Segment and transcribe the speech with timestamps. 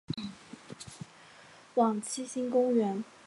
[1.75, 3.03] 往七星公园